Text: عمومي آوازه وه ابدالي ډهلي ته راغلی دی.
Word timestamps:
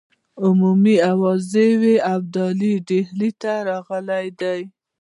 عمومي 0.43 0.95
آوازه 1.11 1.65
وه 1.81 1.93
ابدالي 2.15 2.73
ډهلي 2.87 3.31
ته 3.41 3.51
راغلی 3.69 4.27
دی. 4.39 4.59